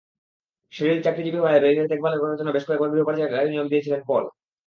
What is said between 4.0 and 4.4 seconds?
পল।